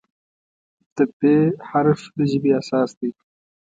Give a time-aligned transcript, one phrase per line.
[0.95, 1.21] د "پ"
[1.69, 3.11] حرف د ژبې اساس دی.